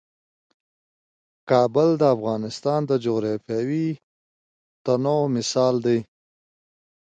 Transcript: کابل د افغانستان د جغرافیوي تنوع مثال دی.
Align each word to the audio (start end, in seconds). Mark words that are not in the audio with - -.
کابل 1.49 1.89
د 1.97 2.03
افغانستان 2.15 2.81
د 2.89 2.91
جغرافیوي 3.05 3.87
تنوع 4.85 5.23
مثال 5.35 5.75
دی. 5.85 5.99